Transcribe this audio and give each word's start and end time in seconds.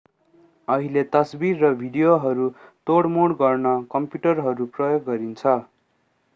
अहिले 0.67 1.03
तस्बिर 1.11 1.59
र 1.63 1.69
भिडियोहरू 1.81 2.49
तोडमोड 2.87 3.37
गर्न 3.37 3.77
कम्प्युटरहरू 3.93 4.71
प्रयोग 4.75 5.07
गरिन्छ 5.07 5.57